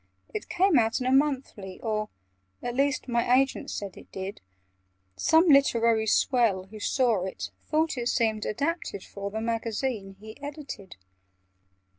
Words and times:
"It 0.33 0.49
came 0.49 0.79
out 0.79 0.99
in 0.99 1.05
a 1.05 1.11
'Monthly,' 1.11 1.79
or 1.79 2.09
At 2.63 2.73
least 2.75 3.07
my 3.07 3.39
agent 3.39 3.69
said 3.69 3.95
it 3.95 4.11
did: 4.11 4.41
Some 5.15 5.47
literary 5.47 6.07
swell, 6.07 6.63
who 6.63 6.79
saw 6.79 7.23
It, 7.25 7.51
thought 7.67 7.99
it 7.99 8.07
seemed 8.09 8.43
adapted 8.43 9.03
for 9.03 9.29
The 9.29 9.41
Magazine 9.41 10.15
he 10.19 10.41
edited. 10.41 10.95